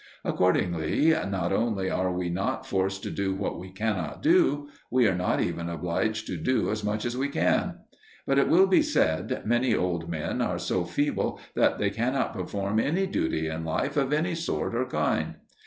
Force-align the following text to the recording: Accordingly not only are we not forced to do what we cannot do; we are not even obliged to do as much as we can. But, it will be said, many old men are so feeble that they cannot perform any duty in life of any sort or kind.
Accordingly 0.25 1.11
not 1.29 1.53
only 1.53 1.91
are 1.91 2.11
we 2.11 2.31
not 2.31 2.65
forced 2.65 3.03
to 3.03 3.11
do 3.11 3.35
what 3.35 3.59
we 3.59 3.69
cannot 3.69 4.23
do; 4.23 4.67
we 4.89 5.07
are 5.07 5.13
not 5.13 5.39
even 5.39 5.69
obliged 5.69 6.25
to 6.25 6.37
do 6.37 6.71
as 6.71 6.83
much 6.83 7.05
as 7.05 7.15
we 7.15 7.27
can. 7.29 7.75
But, 8.25 8.39
it 8.39 8.47
will 8.49 8.65
be 8.65 8.81
said, 8.81 9.43
many 9.45 9.75
old 9.75 10.09
men 10.09 10.41
are 10.41 10.57
so 10.57 10.85
feeble 10.85 11.39
that 11.53 11.77
they 11.77 11.91
cannot 11.91 12.33
perform 12.33 12.79
any 12.79 13.05
duty 13.05 13.47
in 13.47 13.63
life 13.63 13.95
of 13.95 14.11
any 14.11 14.33
sort 14.33 14.73
or 14.73 14.85
kind. 14.87 15.35